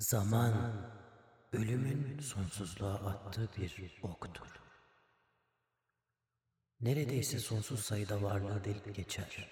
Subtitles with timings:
[0.00, 0.52] Zaman,
[1.52, 4.46] ölümün sonsuzluğa attığı bir oktur.
[6.80, 9.48] Neredeyse sonsuz sayıda varlığı delip geçer.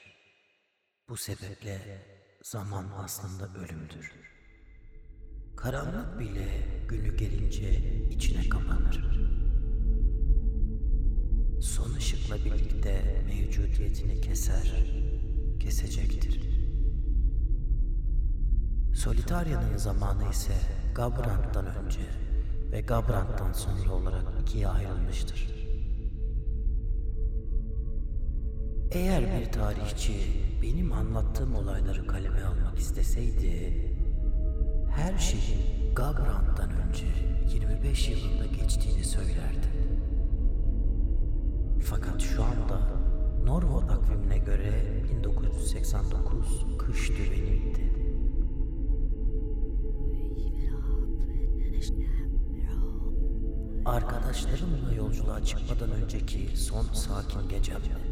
[1.08, 2.03] Bu sebeple
[2.42, 4.12] zaman aslında ölümdür.
[5.56, 6.49] Karanlık bile
[6.88, 9.21] günü gelince içine kapanır.
[11.60, 14.85] Son ışıkla birlikte mevcudiyetini keser,
[15.60, 16.58] kesecektir.
[18.98, 20.52] Solitaria'nın zamanı ise
[20.95, 22.00] Gabrant'tan önce
[22.73, 25.48] ve Gabrant'tan sonra olarak ikiye ayrılmıştır.
[28.90, 30.14] Eğer bir tarihçi
[30.62, 33.73] benim anlattığım olayları kaleme almak isteseydi,
[34.96, 37.06] her şeyin Gabrant'tan önce
[37.54, 39.68] 25 yılında geçtiğini söylerdi.
[41.84, 42.80] Fakat şu anda
[43.45, 48.07] Norvo takvimine göre 1989 kış düveniydi.
[53.88, 58.07] Arkadaşlarımla yolculuğa çıkmadan önceki son sakin gecemdi.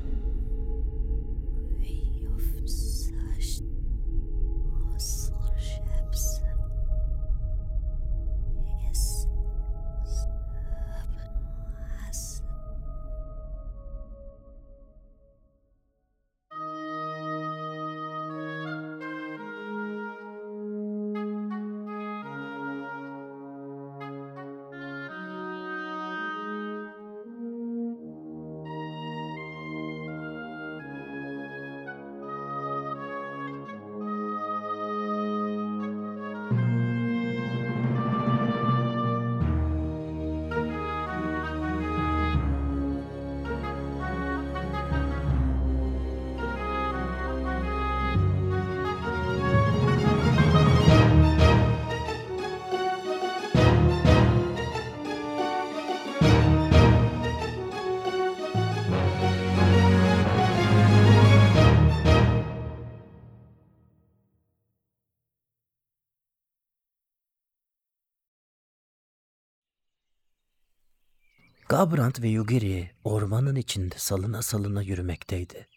[71.69, 75.69] Gabrant ve Yugiri ormanın içinde salına salına yürümekteydi.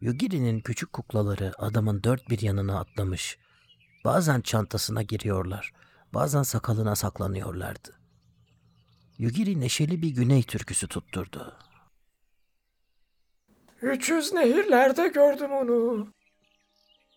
[0.00, 3.38] Yugiri'nin küçük kuklaları adamın dört bir yanına atlamış.
[4.04, 5.72] Bazen çantasına giriyorlar,
[6.14, 8.00] bazen sakalına saklanıyorlardı.
[9.18, 11.56] Yugiri neşeli bir güney türküsü tutturdu.
[13.82, 16.08] 300 nehirlerde gördüm onu.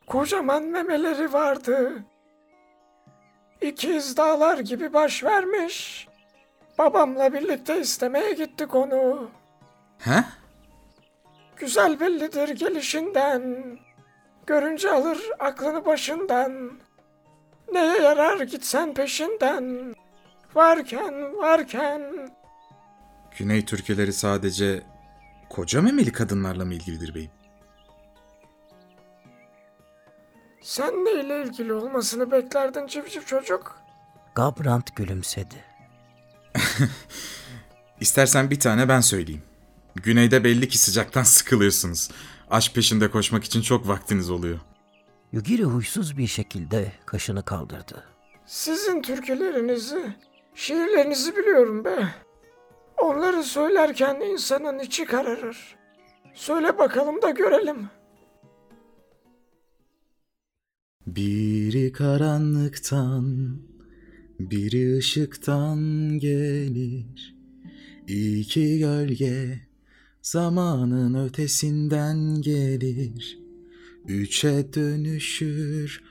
[0.07, 2.03] Kocaman memeleri vardı.
[3.61, 6.06] İkiz dağlar gibi baş vermiş.
[6.77, 9.29] Babamla birlikte istemeye gittik onu.
[9.99, 10.23] He?
[11.55, 13.63] Güzel bellidir gelişinden.
[14.47, 16.71] Görünce alır aklını başından.
[17.73, 19.95] Neye yarar gitsen peşinden.
[20.55, 22.29] Varken varken.
[23.37, 24.83] Güney Türküleri sadece
[25.49, 27.31] koca memeli kadınlarla mı ilgilidir beyim?
[30.61, 33.81] Sen neyle ilgili olmasını beklerdin civciv çocuk?
[34.35, 35.66] Gabrant gülümsedi.
[38.01, 39.41] İstersen bir tane ben söyleyeyim.
[39.95, 42.09] Güneyde belli ki sıcaktan sıkılıyorsunuz.
[42.49, 44.59] Aşk peşinde koşmak için çok vaktiniz oluyor.
[45.31, 48.03] Yugiri huysuz bir şekilde kaşını kaldırdı.
[48.45, 50.15] Sizin türkülerinizi,
[50.55, 52.15] şiirlerinizi biliyorum be.
[52.97, 55.75] Onları söylerken insanın içi kararır.
[56.33, 57.89] Söyle bakalım da görelim.
[61.07, 63.57] Biri karanlıktan,
[64.39, 65.79] biri ışıktan
[66.19, 67.35] gelir.
[68.07, 69.59] İki gölge
[70.21, 73.39] zamanın ötesinden gelir.
[74.07, 76.03] Üçe dönüşür,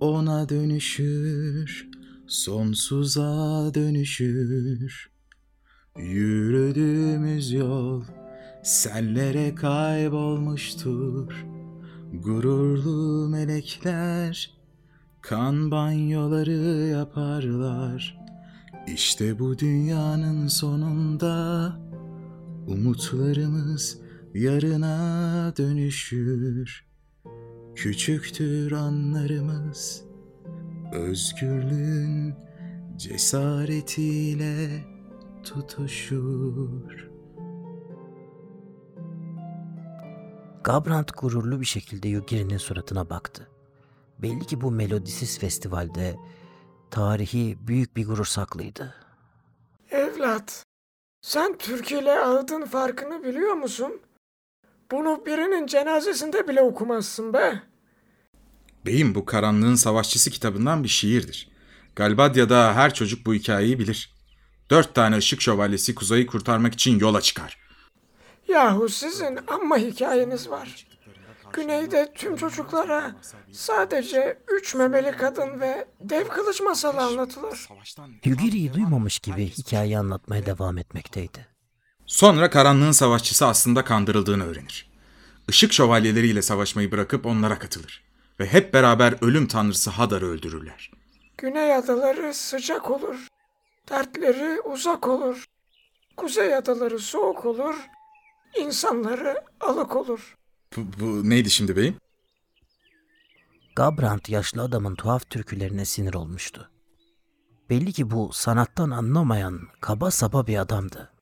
[0.00, 1.88] ona dönüşür,
[2.26, 5.10] sonsuza dönüşür.
[5.98, 8.04] Yürüdüğümüz yol
[8.62, 11.46] sellere kaybolmuştur.
[12.12, 14.55] Gururlu melekler
[15.28, 18.18] kan banyoları yaparlar.
[18.86, 21.72] İşte bu dünyanın sonunda
[22.66, 24.00] umutlarımız
[24.34, 26.86] yarına dönüşür.
[27.74, 30.04] Küçüktür anlarımız
[30.92, 32.34] özgürlüğün
[32.96, 34.84] cesaretiyle
[35.44, 37.10] tutuşur.
[40.64, 43.55] Gabrant gururlu bir şekilde Yugiri'nin suratına baktı.
[44.18, 46.16] Belli ki bu melodisiz festivalde
[46.90, 48.94] tarihi büyük bir gurur saklıydı.
[49.90, 50.64] Evlat,
[51.22, 54.00] sen Türkiye ile ağıdın farkını biliyor musun?
[54.90, 57.62] Bunu birinin cenazesinde bile okumazsın be.
[58.86, 61.48] Beyim bu Karanlığın Savaşçısı kitabından bir şiirdir.
[61.96, 64.14] Galbadya'da her çocuk bu hikayeyi bilir.
[64.70, 67.58] Dört tane ışık şövalyesi kuzayı kurtarmak için yola çıkar.
[68.48, 70.86] Yahu sizin amma hikayeniz var.
[71.56, 73.14] Güneyde tüm çocuklara
[73.52, 77.68] sadece üç memeli kadın ve dev kılıç masalı anlatılır.
[78.24, 81.46] Yugiri'yi duymamış gibi hikayeyi anlatmaya devam etmekteydi.
[82.06, 84.90] Sonra karanlığın savaşçısı aslında kandırıldığını öğrenir.
[85.48, 88.04] Işık şövalyeleriyle savaşmayı bırakıp onlara katılır.
[88.40, 90.90] Ve hep beraber ölüm tanrısı Hadar'ı öldürürler.
[91.38, 93.28] Güney adaları sıcak olur.
[93.90, 95.44] Dertleri uzak olur.
[96.16, 97.74] Kuzey adaları soğuk olur.
[98.58, 100.36] İnsanları alık olur.
[100.76, 101.96] Bu, bu neydi şimdi beyim?
[103.76, 106.70] Gabrand yaşlı adamın tuhaf türkülerine sinir olmuştu.
[107.70, 111.12] Belli ki bu sanattan anlamayan kaba saba bir adamdı.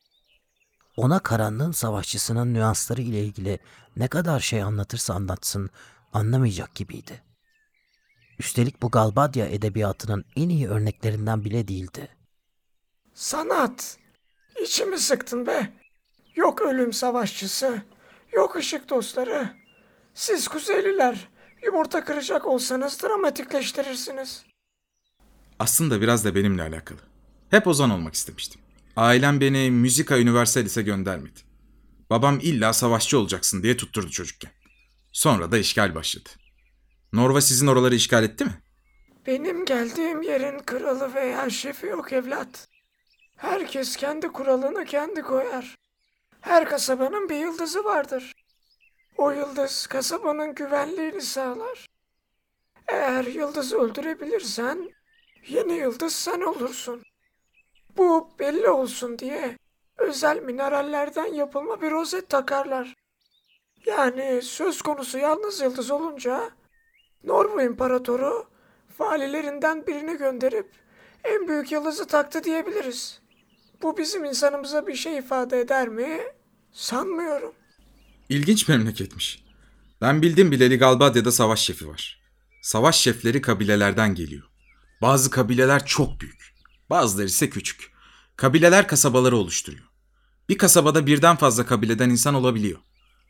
[0.97, 3.59] Ona karanlığın savaşçısının nüansları ile ilgili
[3.97, 5.71] ne kadar şey anlatırsa anlatsın
[6.13, 7.23] anlamayacak gibiydi.
[8.39, 12.09] Üstelik bu Galbadia edebiyatının en iyi örneklerinden bile değildi.
[13.15, 13.99] Sanat.
[14.63, 15.73] İçimi sıktın be.
[16.35, 17.83] Yok ölüm savaşçısı.
[18.37, 19.49] Yok ışık dostları.
[20.15, 21.29] Siz kuzeyliler
[21.65, 24.45] yumurta kıracak olsanız dramatikleştirirsiniz.
[25.59, 26.99] Aslında biraz da benimle alakalı.
[27.51, 28.61] Hep ozan olmak istemiştim.
[28.97, 31.41] Ailem beni Müzika Universalis'e göndermedi.
[32.11, 34.51] Babam illa savaşçı olacaksın diye tutturdu çocukken.
[35.13, 36.29] Sonra da işgal başladı.
[37.13, 38.63] Norva sizin oraları işgal etti mi?
[39.27, 42.69] Benim geldiğim yerin kralı veya şefi yok evlat.
[43.37, 45.77] Herkes kendi kuralını kendi koyar.
[46.45, 48.35] Her kasabanın bir yıldızı vardır.
[49.19, 51.87] O yıldız kasabanın güvenliğini sağlar.
[52.89, 54.91] Eğer yıldızı öldürebilirsen
[55.49, 57.03] yeni yıldız sen olursun.
[57.97, 59.59] Bu belli olsun diye
[59.99, 62.95] özel minerallerden yapılma bir rozet takarlar.
[63.87, 66.51] Yani söz konusu yalnız yıldız olunca
[67.25, 68.47] Norvu İmparatoru
[68.99, 70.71] valilerinden birini gönderip
[71.25, 73.24] en büyük yıldızı taktı diyebiliriz.
[73.85, 76.21] Bu bizim insanımıza bir şey ifade eder mi?
[76.73, 77.53] Sanmıyorum.
[78.29, 79.45] İlginç memleketmiş.
[80.01, 82.21] Ben bildim bileli Galbadya'da savaş şefi var.
[82.63, 84.43] Savaş şefleri kabilelerden geliyor.
[85.03, 86.55] Bazı kabileler çok büyük.
[86.91, 87.93] Bazıları ise küçük.
[88.37, 89.85] Kabileler kasabaları oluşturuyor.
[90.49, 92.79] Bir kasabada birden fazla kabileden insan olabiliyor.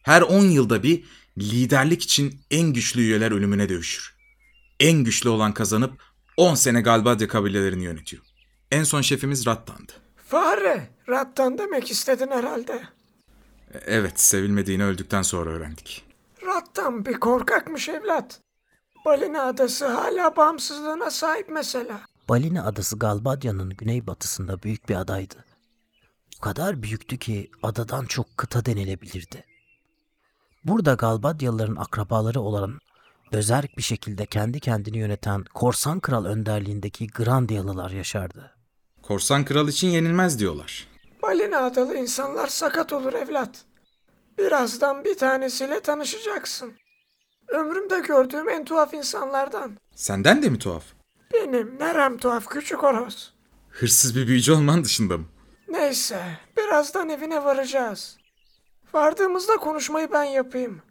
[0.02, 1.04] Her 10 yılda bir
[1.38, 4.16] liderlik için en güçlü üyeler ölümüne dövüşür.
[4.80, 6.02] En güçlü olan kazanıp
[6.36, 8.22] 10 sene Galbadya kabilelerini yönetiyor.
[8.70, 10.03] En son şefimiz Rattan'dı.
[10.34, 12.82] Fare, rattan demek istedin herhalde.
[13.86, 16.04] Evet, sevilmediğini öldükten sonra öğrendik.
[16.46, 18.40] Rattan bir korkakmış evlat.
[19.04, 22.00] Balina adası hala bağımsızlığına sahip mesela.
[22.28, 25.44] Balina adası Galbadya'nın güneybatısında büyük bir adaydı.
[26.38, 29.44] O kadar büyüktü ki adadan çok kıta denilebilirdi.
[30.64, 32.78] Burada Galbadyalıların akrabaları olan
[33.32, 38.53] özerk bir şekilde kendi kendini yöneten Korsan Kral önderliğindeki Grandiyalılar yaşardı.
[39.08, 40.88] Korsan kral için yenilmez diyorlar.
[41.22, 43.64] Balina adalı insanlar sakat olur evlat.
[44.38, 46.72] Birazdan bir tanesiyle tanışacaksın.
[47.48, 49.76] Ömrümde gördüğüm en tuhaf insanlardan.
[49.94, 50.84] Senden de mi tuhaf?
[51.32, 53.34] Benim nerem tuhaf küçük horoz.
[53.68, 55.24] Hırsız bir büyücü olman dışında mı?
[55.68, 56.22] Neyse,
[56.56, 58.18] birazdan evine varacağız.
[58.94, 60.82] Vardığımızda konuşmayı ben yapayım.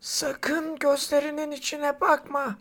[0.00, 2.58] Sakın gözlerinin içine bakma.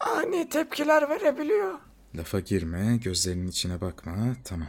[0.00, 1.78] Ani tepkiler verebiliyor.
[2.14, 4.36] Lafa girme, gözlerinin içine bakma.
[4.44, 4.68] Tamam.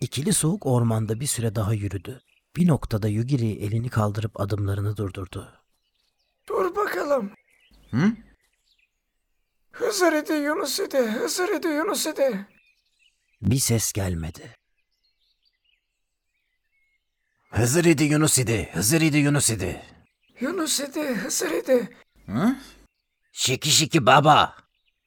[0.00, 2.20] İkili soğuk ormanda bir süre daha yürüdü.
[2.56, 5.52] Bir noktada Yugiri elini kaldırıp adımlarını durdurdu.
[6.48, 7.30] Dur bakalım.
[7.90, 8.12] Hı?
[9.72, 12.46] Hızır idi Yunus idi, Hızır idi Yunus idi.
[13.42, 14.56] Bir ses gelmedi.
[17.50, 19.82] Hızır idi Yunus idi, Hızır idi Yunus idi.
[20.40, 21.96] Yunus idi, Hızır idi.
[22.26, 22.56] Ha?
[23.32, 24.56] Şiki şiki baba.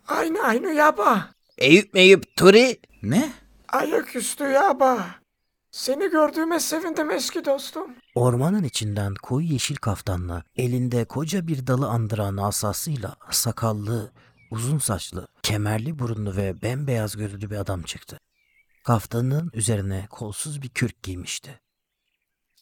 [0.08, 1.37] Aynı aynı yaba.
[1.58, 2.80] Eyüp meyüp turi.
[3.04, 3.32] Ne?
[3.68, 5.08] Ayaküstü yaba.
[5.72, 7.96] Seni gördüğüme sevindim eski dostum.
[8.16, 14.12] Ormanın içinden koyu yeşil kaftanla, elinde koca bir dalı andıran asasıyla sakallı,
[14.52, 18.20] uzun saçlı, kemerli burunlu ve bembeyaz gözlü bir adam çıktı.
[18.84, 21.60] Kaftanın üzerine kolsuz bir kürk giymişti.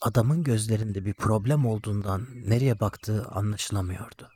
[0.01, 4.29] Adamın gözlerinde bir problem olduğundan nereye baktığı anlaşılamıyordu.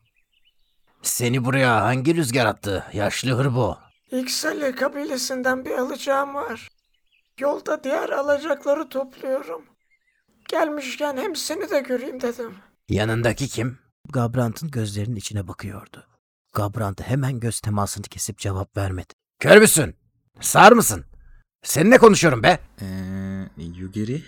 [1.01, 3.88] Seni buraya hangi rüzgar attı, yaşlı hırbo?
[4.11, 6.69] İksali kabilesinden bir alacağım var.
[7.39, 9.65] Yolda diğer alacakları topluyorum.
[10.49, 12.55] Gelmişken hem seni de göreyim dedim.
[12.89, 13.79] Yanındaki kim?
[14.09, 16.07] Gabrant'ın gözlerinin içine bakıyordu.
[16.53, 19.13] Gabrant hemen göz temasını kesip cevap vermedi.
[19.39, 19.95] Kör müsün?
[20.41, 21.05] Sağır mısın?
[21.63, 22.59] Seninle konuşuyorum be.
[22.81, 24.23] Ee, Yugiri?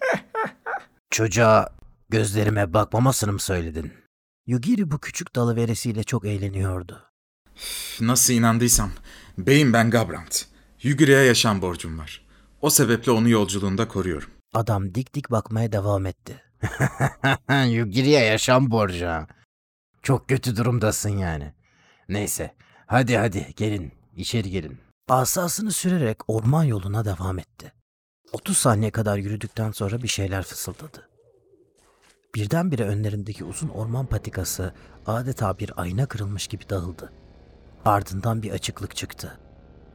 [1.10, 1.74] Çocuğa
[2.08, 3.92] gözlerime bakmamasını mı söyledin?
[4.46, 7.07] Yugiri bu küçük dalıveresiyle çok eğleniyordu.
[8.00, 8.90] Nasıl inandıysam.
[9.38, 10.46] Beyim ben Gabrant.
[10.82, 12.26] Yugiri'ye yaşam borcum var.
[12.60, 14.30] O sebeple onu yolculuğunda koruyorum.
[14.54, 16.42] Adam dik dik bakmaya devam etti.
[17.68, 19.26] Yugiri'ye yaşam borcu ha.
[20.02, 21.52] Çok kötü durumdasın yani.
[22.08, 22.54] Neyse.
[22.86, 23.92] Hadi hadi gelin.
[24.16, 24.78] içeri gelin.
[25.08, 27.72] Asasını sürerek orman yoluna devam etti.
[28.32, 31.08] 30 saniye kadar yürüdükten sonra bir şeyler fısıldadı.
[32.34, 34.74] Birdenbire önlerindeki uzun orman patikası
[35.06, 37.12] adeta bir ayna kırılmış gibi dağıldı.
[37.84, 39.38] Ardından bir açıklık çıktı.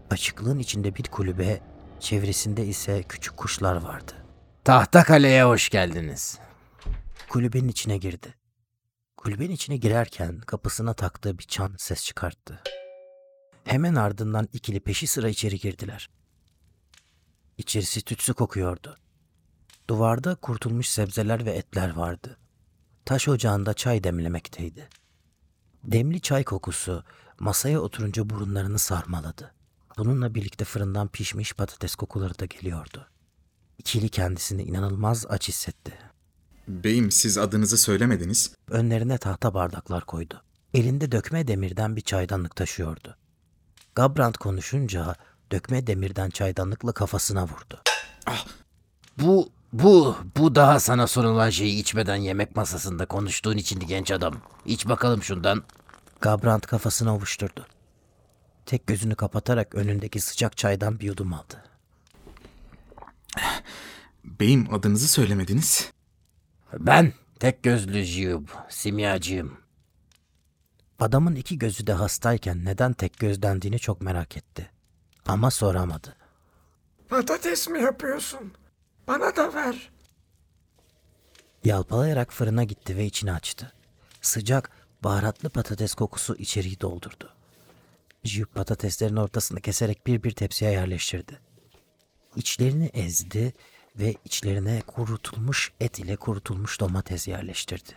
[0.09, 1.61] Açıklığın içinde bir kulübe,
[1.99, 4.13] çevresinde ise küçük kuşlar vardı.
[4.63, 6.39] Tahta Kale'ye hoş geldiniz.
[7.29, 8.33] Kulübenin içine girdi.
[9.17, 12.61] Kulübenin içine girerken kapısına taktığı bir çan ses çıkarttı.
[13.63, 16.09] Hemen ardından ikili peşi sıra içeri girdiler.
[17.57, 18.97] İçerisi tütsü kokuyordu.
[19.89, 22.37] Duvarda kurtulmuş sebzeler ve etler vardı.
[23.05, 24.89] Taş ocağında çay demlemekteydi.
[25.83, 27.03] Demli çay kokusu
[27.39, 29.53] masaya oturunca burunlarını sarmaladı.
[29.97, 33.07] Bununla birlikte fırından pişmiş patates kokuları da geliyordu.
[33.77, 35.93] İkili kendisini inanılmaz aç hissetti.
[36.67, 38.55] Beyim siz adınızı söylemediniz.
[38.69, 40.43] Önlerine tahta bardaklar koydu.
[40.73, 43.17] Elinde dökme demirden bir çaydanlık taşıyordu.
[43.95, 45.15] Gabrant konuşunca
[45.51, 47.81] dökme demirden çaydanlıkla kafasına vurdu.
[49.17, 54.35] Bu, bu, bu daha sana sorulan şeyi içmeden yemek masasında konuştuğun içindi genç adam.
[54.65, 55.63] İç bakalım şundan.
[56.21, 57.65] Gabrant kafasını ovuşturdu.
[58.65, 61.63] Tek gözünü kapatarak önündeki sıcak çaydan bir yudum aldı.
[64.23, 65.91] Beyim adınızı söylemediniz.
[66.79, 69.57] Ben tek gözlü Jiyub, simyacıyım.
[70.99, 74.71] Adamın iki gözü de hastayken neden tek göz dendiğini çok merak etti.
[75.25, 76.15] Ama soramadı.
[77.09, 78.53] Patates mi yapıyorsun?
[79.07, 79.91] Bana da ver.
[81.63, 83.73] Yalpalayarak fırına gitti ve içini açtı.
[84.21, 84.69] Sıcak,
[85.03, 87.33] baharatlı patates kokusu içeriği doldurdu.
[88.23, 91.39] Jiyup patateslerin ortasını keserek bir bir tepsiye yerleştirdi.
[92.35, 93.53] İçlerini ezdi
[93.95, 97.91] ve içlerine kurutulmuş et ile kurutulmuş domates yerleştirdi.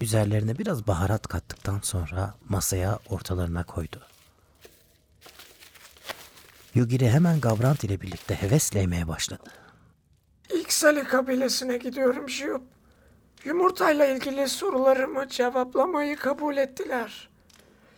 [0.00, 4.06] Üzerlerine biraz baharat kattıktan sonra masaya ortalarına koydu.
[6.74, 9.50] Yugiri hemen Gavrant ile birlikte hevesle yemeye başladı.
[10.60, 12.62] İksali kabilesine gidiyorum Jiyup.
[13.44, 17.28] Yumurtayla ilgili sorularımı cevaplamayı kabul ettiler.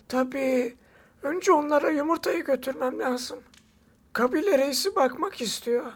[0.08, 0.76] Tabii
[1.22, 3.38] önce onlara yumurtayı götürmem lazım.
[4.12, 5.92] Kabile reisi bakmak istiyor.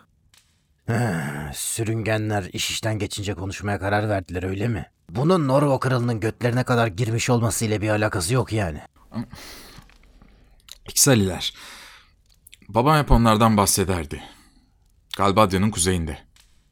[1.55, 4.91] Sürüngenler iş işten geçince konuşmaya karar verdiler öyle mi?
[5.11, 8.81] Bunun Norvo kralının götlerine kadar girmiş olmasıyla bir alakası yok yani.
[10.89, 11.55] İksaliler.
[12.69, 14.23] Babam hep onlardan bahsederdi.
[15.17, 16.19] Galbadya'nın kuzeyinde.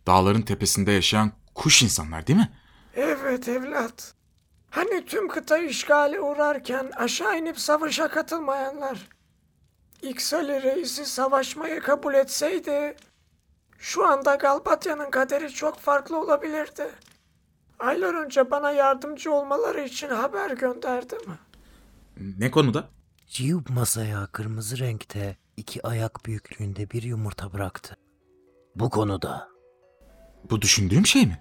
[0.06, 2.52] Dağların tepesinde yaşayan kuş insanlar değil mi?
[2.94, 4.14] Evet evlat.
[4.70, 9.08] Hani tüm kıta işgale uğrarken aşağı inip savaşa katılmayanlar.
[10.02, 12.96] İksali reisi savaşmayı kabul etseydi
[13.78, 16.90] şu anda Galbatya'nın kaderi çok farklı olabilirdi.
[17.78, 21.20] Aylar önce bana yardımcı olmaları için haber gönderdim.
[22.38, 22.88] Ne konuda?
[23.26, 27.96] Ciyub masaya kırmızı renkte iki ayak büyüklüğünde bir yumurta bıraktı.
[28.76, 29.48] Bu konuda.
[30.50, 31.38] Bu düşündüğüm şey mi?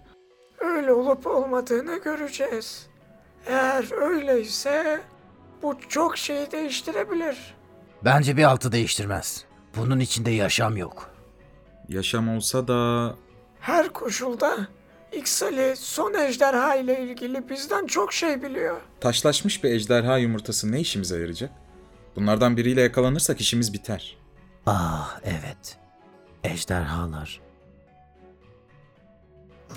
[0.60, 2.88] Öyle olup olmadığını göreceğiz.
[3.48, 5.02] Eğer öyleyse
[5.62, 7.56] bu çok şeyi değiştirebilir.
[8.04, 9.46] Bence bir altı değiştirmez.
[9.78, 11.10] Bunun içinde yaşam yok.
[11.90, 13.16] Yaşam olsa da
[13.60, 14.68] Her koşulda
[15.12, 18.82] İksali son ejderha ile ilgili bizden çok şey biliyor.
[19.00, 21.52] taşlaşmış bir ejderha yumurtası ne işimize yarayacak?
[22.16, 24.18] Bunlardan biriyle yakalanırsak işimiz biter.
[24.66, 25.78] Ah evet.
[26.44, 27.42] Ejderhalar.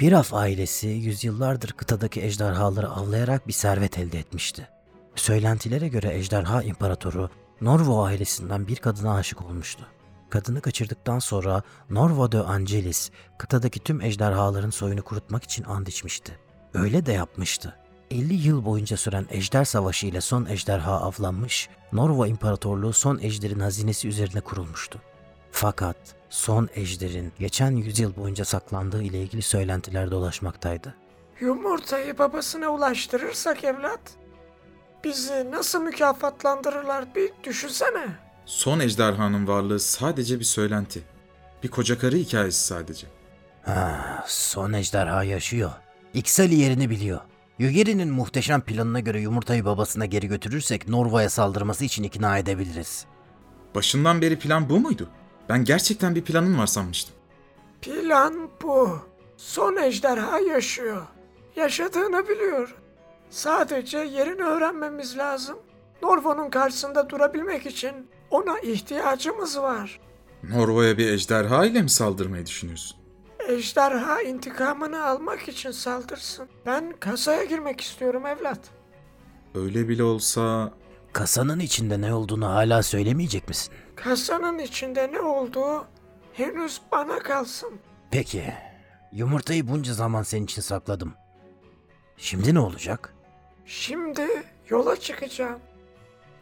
[0.01, 4.69] Biraf ailesi yüzyıllardır kıtadaki ejderhaları avlayarak bir servet elde etmişti.
[5.15, 7.31] Söylentilere göre ejderha imparatoru
[7.61, 9.87] Norvo ailesinden bir kadına aşık olmuştu.
[10.31, 16.39] Kadını kaçırdıktan sonra Norvo de Angelis kıtadaki tüm ejderhaların soyunu kurutmak için and içmişti.
[16.75, 17.77] Öyle de yapmıştı.
[18.11, 24.09] 50 yıl boyunca süren ejder savaşı ile son ejderha avlanmış, Norvo İmparatorluğu son ejderin hazinesi
[24.09, 24.99] üzerine kurulmuştu.
[25.51, 25.97] Fakat
[26.31, 30.95] son ejderin geçen yüzyıl boyunca saklandığı ile ilgili söylentiler dolaşmaktaydı.
[31.41, 34.01] Yumurtayı babasına ulaştırırsak evlat,
[35.05, 38.07] bizi nasıl mükafatlandırırlar bir düşünsene.
[38.47, 41.03] Son ejderhanın varlığı sadece bir söylenti.
[41.63, 43.07] Bir koca karı hikayesi sadece.
[43.63, 45.71] Ha, son ejderha yaşıyor.
[46.15, 47.21] İksali yerini biliyor.
[47.59, 53.07] Yugeri'nin muhteşem planına göre yumurtayı babasına geri götürürsek Norvo'ya saldırması için ikna edebiliriz.
[53.75, 55.09] Başından beri plan bu muydu?
[55.49, 57.15] Ben gerçekten bir planın var sanmıştım.
[57.83, 58.99] Plan bu.
[59.37, 61.03] Son ejderha yaşıyor.
[61.57, 62.75] Yaşadığını biliyor.
[63.31, 65.57] Sadece yerini öğrenmemiz lazım.
[66.03, 67.93] Norvo'nun karşısında durabilmek için
[68.31, 70.01] ona ihtiyacımız var.
[70.43, 72.98] Norvo'ya bir ejderha ile mi saldırmayı düşünüyorsun?
[73.49, 76.49] Ejderha intikamını almak için saldırsın.
[76.67, 78.61] Ben kasaya girmek istiyorum evlat.
[79.55, 80.73] Öyle bile olsa
[81.13, 83.75] Kasanın içinde ne olduğunu hala söylemeyecek misin?
[83.97, 85.87] Kasanın içinde ne olduğu
[86.33, 87.73] henüz bana kalsın.
[88.11, 88.55] Peki,
[89.13, 91.15] yumurtayı bunca zaman senin için sakladım.
[92.17, 93.15] Şimdi ne olacak?
[93.67, 94.27] Şimdi
[94.69, 95.61] yola çıkacağım.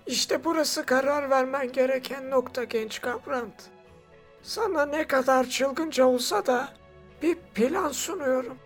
[0.07, 3.63] İşte burası karar vermen gereken nokta genç Gabrant.
[4.43, 6.69] Sana ne kadar çılgınca olsa da
[7.23, 8.57] bir plan sunuyorum.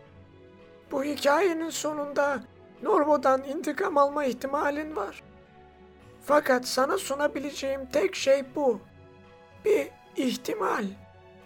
[0.91, 2.45] Bu hikayenin sonunda
[2.83, 5.23] Norvo'dan intikam alma ihtimalin var.
[6.25, 8.81] Fakat sana sunabileceğim tek şey bu.
[9.65, 10.85] Bir ihtimal.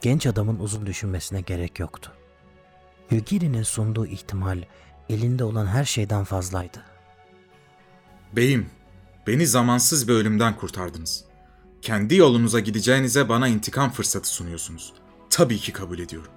[0.01, 2.13] Genç adamın uzun düşünmesine gerek yoktu.
[3.11, 4.65] Yugiri'nin sunduğu ihtimal
[5.09, 6.83] elinde olan her şeyden fazlaydı.
[8.33, 8.71] Beyim,
[9.27, 11.25] beni zamansız bir ölümden kurtardınız.
[11.83, 14.93] Kendi yolunuza gideceğinize bana intikam fırsatı sunuyorsunuz.
[15.31, 16.31] Tabii ki kabul ediyorum.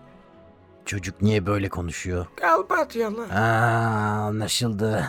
[0.88, 2.26] Çocuk niye böyle konuşuyor?
[2.38, 3.24] Galbatyalı.
[3.24, 5.06] Aa, anlaşıldı.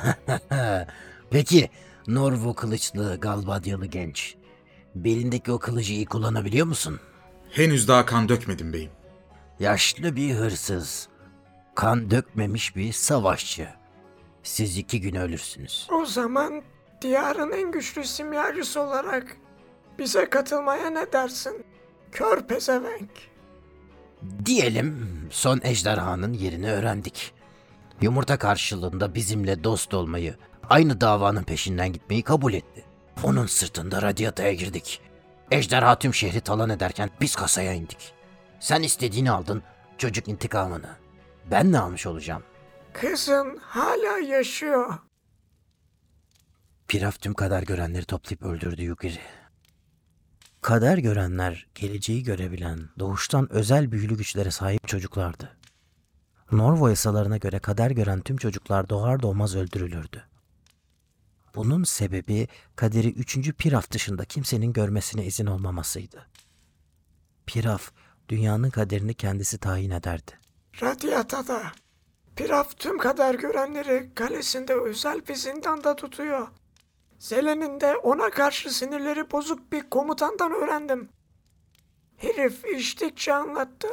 [1.31, 1.71] Peki,
[2.07, 4.35] Norvo kılıçlı Galbadyalı genç.
[4.95, 7.01] Belindeki o kılıcı iyi kullanabiliyor musun?
[7.51, 8.91] Henüz daha kan dökmedim beyim.
[9.61, 11.09] Yaşlı bir hırsız.
[11.75, 13.69] Kan dökmemiş bir savaşçı.
[14.43, 15.89] Siz iki gün ölürsünüz.
[15.93, 16.63] O zaman
[17.03, 19.37] diyarın en güçlü simyacısı olarak
[19.99, 21.65] bize katılmaya ne dersin?
[22.13, 23.11] Kör pezevenk.
[24.45, 27.33] Diyelim son ejderhanın yerini öğrendik.
[28.01, 30.37] Yumurta karşılığında bizimle dost olmayı,
[30.71, 32.85] aynı davanın peşinden gitmeyi kabul etti.
[33.25, 35.01] Onun sırtında radyataya girdik.
[35.51, 38.13] Ejderha tüm şehri talan ederken biz kasaya indik.
[38.61, 39.63] Sen istediğini aldın,
[39.99, 40.91] çocuk intikamını.
[41.51, 42.43] Ben ne almış olacağım?
[42.93, 44.95] Kızın hala yaşıyor.
[46.89, 49.19] Piraf tüm kadar görenleri toplayıp öldürdü Yukiri.
[50.61, 55.57] Kader görenler, geleceği görebilen, doğuştan özel büyülü güçlere sahip çocuklardı.
[56.53, 60.25] Norvo yasalarına göre kader gören tüm çocuklar doğar doğmaz öldürülürdü.
[61.55, 66.27] Bunun sebebi kaderi üçüncü Piraf dışında kimsenin görmesine izin olmamasıydı.
[67.47, 67.91] Piraf,
[68.29, 70.33] dünyanın kaderini kendisi tayin ederdi.
[70.83, 71.63] Radyatada.
[72.37, 76.49] Piraf tüm kadar görenleri kalesinde özel bir zindanda tutuyor.
[77.19, 81.09] Zelen'in de ona karşı sinirleri bozuk bir komutandan öğrendim.
[82.17, 83.89] Herif içtikçe anlattı.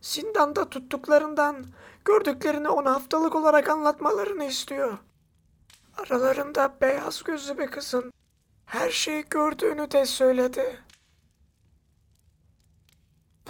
[0.00, 1.66] Zindanda tuttuklarından
[2.04, 4.98] gördüklerini ona haftalık olarak anlatmalarını istiyor.
[5.96, 8.12] Aralarında beyaz gözlü bir kızın
[8.66, 10.80] her şeyi gördüğünü de söyledi.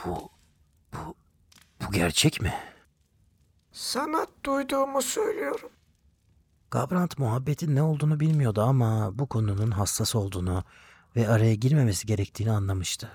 [0.05, 0.31] Bu,
[0.93, 1.15] bu,
[1.81, 2.55] bu gerçek mi?
[3.73, 5.71] Sana duyduğumu söylüyorum.
[6.71, 10.65] Gabrant muhabbetin ne olduğunu bilmiyordu ama bu konunun hassas olduğunu
[11.17, 13.11] ve araya girmemesi gerektiğini anlamıştı.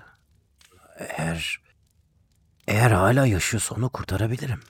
[0.98, 1.60] Eğer,
[2.68, 4.60] eğer hala yaşıyorsa onu kurtarabilirim.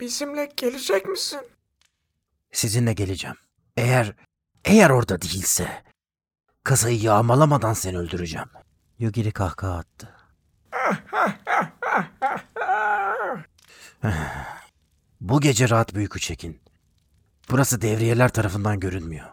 [0.00, 1.40] Bizimle gelecek misin?
[2.52, 3.36] Sizinle geleceğim.
[3.76, 4.14] Eğer,
[4.64, 5.82] eğer orada değilse,
[6.64, 8.48] kasayı yağmalamadan seni öldüreceğim.
[8.98, 10.10] Yugiri kahkaha attı.
[15.20, 16.63] Bu gece rahat uyku çekin.
[17.50, 19.26] Burası devriyeler tarafından görünmüyor.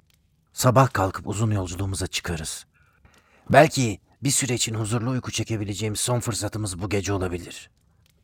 [0.54, 2.66] Sabah kalkıp uzun yolculuğumuza çıkarız.
[3.50, 7.70] Belki bir süre için huzurlu uyku çekebileceğimiz son fırsatımız bu gece olabilir.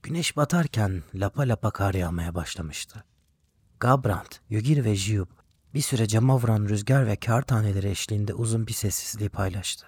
[0.03, 3.03] Güneş batarken lapa lapa kar yağmaya başlamıştı.
[3.79, 5.27] Gabrant, Yugir ve Jiyub
[5.73, 9.87] bir süre cama vuran rüzgar ve kar taneleri eşliğinde uzun bir sessizliği paylaştı.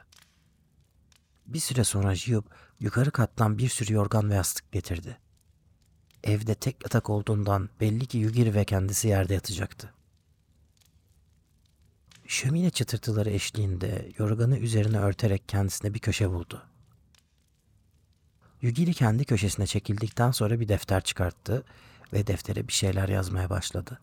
[1.46, 2.44] Bir süre sonra Jiyub
[2.80, 5.18] yukarı kattan bir sürü yorgan ve yastık getirdi.
[6.24, 9.94] Evde tek yatak olduğundan belli ki Yugir ve kendisi yerde yatacaktı.
[12.28, 16.64] Şömine çıtırtıları eşliğinde yorganı üzerine örterek kendisine bir köşe buldu.
[18.62, 21.64] Yugiri kendi köşesine çekildikten sonra bir defter çıkarttı
[22.14, 24.00] ve deftere bir şeyler yazmaya başladı.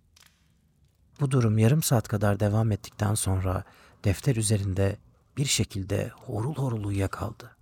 [1.20, 3.64] Bu durum yarım saat kadar devam ettikten sonra
[4.04, 4.96] defter üzerinde
[5.36, 7.55] bir şekilde horul horul uyuyakaldı.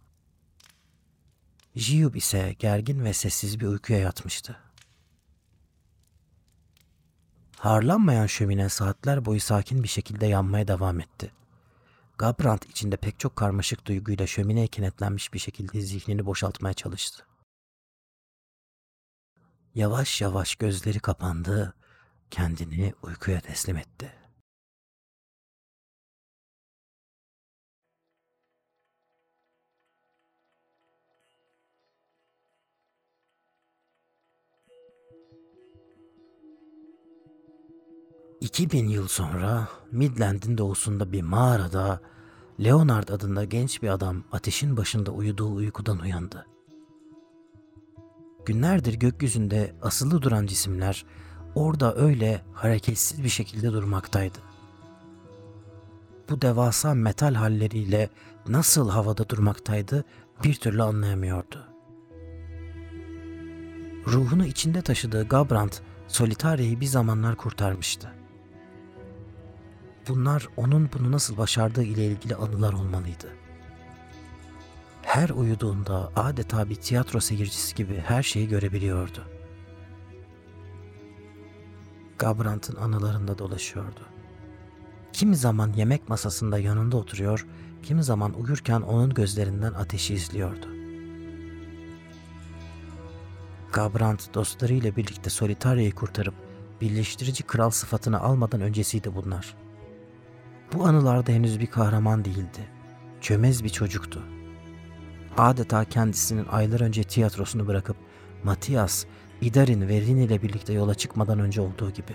[1.77, 4.57] Jiyub ise gergin ve sessiz bir uykuya yatmıştı.
[7.59, 11.33] Harlanmayan şömine saatler boyu sakin bir şekilde yanmaya devam etti.
[12.19, 17.27] Gabrant içinde pek çok karmaşık duyguyla şömineye kenetlenmiş bir şekilde zihnini boşaltmaya çalıştı.
[19.75, 21.75] Yavaş yavaş gözleri kapandı,
[22.31, 24.24] kendini uykuya teslim etti.
[38.41, 42.01] 2000 yıl sonra Midland'in doğusunda bir mağarada
[42.65, 46.47] Leonard adında genç bir adam ateşin başında uyuduğu uykudan uyandı.
[48.47, 51.05] Günlerdir gökyüzünde asılı duran cisimler
[51.55, 54.39] orada öyle hareketsiz bir şekilde durmaktaydı.
[56.31, 58.11] Bu devasa metal halleriyle
[58.49, 60.05] nasıl havada durmaktaydı
[60.45, 61.65] bir türlü anlayamıyordu.
[64.07, 65.73] Ruhunu içinde taşıdığı Gabrand,
[66.09, 68.24] Solitaria'yı bir zamanlar kurtarmıştı.
[70.09, 73.29] Bunlar onun bunu nasıl başardığı ile ilgili anılar olmalıydı.
[75.03, 79.25] Her uyuduğunda adeta bir tiyatro seyircisi gibi her şeyi görebiliyordu.
[82.19, 84.01] Gabrant'ın anılarında dolaşıyordu.
[85.13, 87.47] Kimi zaman yemek masasında yanında oturuyor,
[87.83, 90.67] kimi zaman uyurken onun gözlerinden ateşi izliyordu.
[93.73, 96.35] Gabrant dostlarıyla birlikte Solitaria'yı kurtarıp
[96.81, 99.64] birleştirici kral sıfatını almadan öncesiydi bunlar.
[100.73, 102.69] Bu anılarda henüz bir kahraman değildi.
[103.21, 104.23] Çömez bir çocuktu.
[105.39, 107.97] Adeta kendisinin aylar önce tiyatrosunu bırakıp
[108.45, 109.05] Matias,
[109.41, 112.13] İdarin ve Rin ile birlikte yola çıkmadan önce olduğu gibi.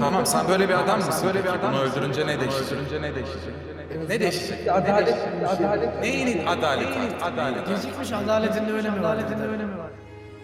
[0.00, 1.26] Tamam sen böyle bir adam mısın?
[1.26, 2.78] Böyle bir adam Bunu öldürünce ne değişecek?
[3.00, 3.54] ne değişecek?
[4.08, 4.68] Ne değişecek?
[4.72, 5.14] Adalet,
[5.48, 6.00] adalet.
[6.02, 7.24] Neyinin adaleti?
[7.24, 7.68] Adalet.
[7.68, 9.14] Gecikmiş adaletin ne önemi var?
[9.16, 9.90] Adaletin ne önemi var?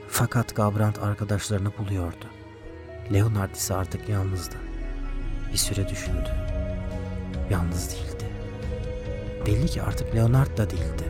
[0.09, 2.25] Fakat Gabrant arkadaşlarını buluyordu.
[3.13, 4.55] Leonard ise artık yalnızdı.
[5.53, 6.29] Bir süre düşündü.
[7.51, 8.25] Yalnız değildi.
[9.47, 11.05] Belli ki artık Leonard da değildi.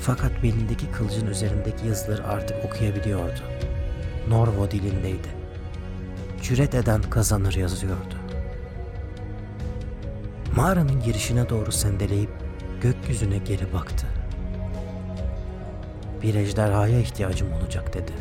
[0.00, 3.40] Fakat belindeki kılıcın üzerindeki yazıları artık okuyabiliyordu.
[4.28, 5.28] Norvo dilindeydi.
[6.42, 8.14] Cüret eden kazanır yazıyordu.
[10.56, 12.30] Mağaranın girişine doğru sendeleyip
[12.82, 14.06] gökyüzüne geri baktı.
[16.22, 18.12] Bir ejderhaya ihtiyacım olacak dedi.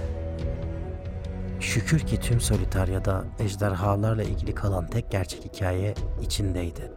[1.60, 6.92] Şükür ki tüm Solitarya'da ejderhalarla ilgili kalan tek gerçek hikaye içindeydi.